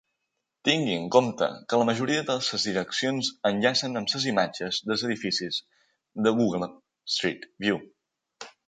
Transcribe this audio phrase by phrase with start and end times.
[0.67, 5.63] Tingui en compte que la majoria de les direccions enllacen amb les imatges dels edificis
[6.29, 6.71] de Google
[7.19, 7.85] Street View.